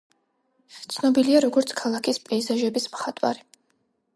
ცნობილია, 0.95 1.41
როგორც 1.45 1.73
ქალაქის 1.81 2.21
პეიზაჟების 2.31 2.89
მხატვარი. 2.95 3.47